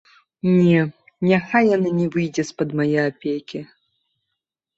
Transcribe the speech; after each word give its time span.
Не, 0.53 0.77
няхай 1.31 1.65
яна 1.75 1.91
не 1.99 2.07
выйдзе 2.15 2.43
з-пад 2.49 2.69
мае 2.81 2.97
апекі. 3.11 3.59